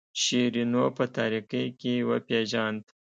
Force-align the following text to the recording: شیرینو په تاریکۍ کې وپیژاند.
شیرینو 0.21 0.83
په 0.97 1.05
تاریکۍ 1.15 1.65
کې 1.79 1.93
وپیژاند. 2.09 2.81